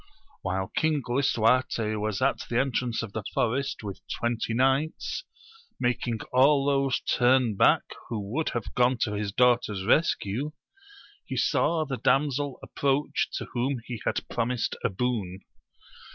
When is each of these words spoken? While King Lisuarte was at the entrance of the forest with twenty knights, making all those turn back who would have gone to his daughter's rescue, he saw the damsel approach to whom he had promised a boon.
While 0.41 0.67
King 0.75 1.03
Lisuarte 1.07 1.95
was 1.95 2.23
at 2.23 2.39
the 2.49 2.57
entrance 2.59 3.03
of 3.03 3.13
the 3.13 3.21
forest 3.35 3.83
with 3.83 4.01
twenty 4.09 4.51
knights, 4.51 5.25
making 5.79 6.21
all 6.33 6.65
those 6.65 7.01
turn 7.01 7.55
back 7.55 7.83
who 8.09 8.19
would 8.33 8.49
have 8.55 8.73
gone 8.73 8.97
to 9.01 9.13
his 9.13 9.31
daughter's 9.31 9.85
rescue, 9.85 10.53
he 11.23 11.37
saw 11.37 11.85
the 11.85 11.97
damsel 11.97 12.57
approach 12.63 13.29
to 13.33 13.45
whom 13.53 13.77
he 13.85 14.01
had 14.03 14.27
promised 14.27 14.75
a 14.83 14.89
boon. 14.89 15.41